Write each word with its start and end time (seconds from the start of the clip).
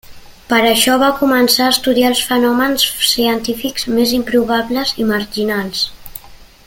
Per 0.51 0.59
això 0.67 0.93
va 1.01 1.09
començar 1.19 1.67
a 1.67 1.73
estudiar 1.73 2.07
els 2.13 2.23
fenòmens 2.29 2.87
científics 3.11 3.87
més 3.99 4.15
improbables 4.21 4.95
i 5.05 5.09
marginals. 5.13 5.85